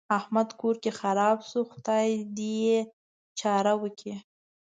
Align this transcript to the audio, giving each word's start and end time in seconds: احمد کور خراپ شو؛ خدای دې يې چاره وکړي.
احمد 0.19 0.49
کور 0.59 0.75
خراپ 0.99 1.37
شو؛ 1.49 1.59
خدای 1.73 2.09
دې 2.37 2.53
يې 2.65 2.79
چاره 3.39 3.73
وکړي. 3.81 4.15